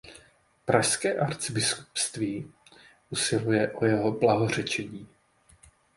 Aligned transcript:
Pražské 0.65 1.13
arcibiskupství 1.17 2.51
usiluje 3.11 3.71
o 3.71 3.85
jeho 3.85 4.11
blahořečení. 4.11 5.07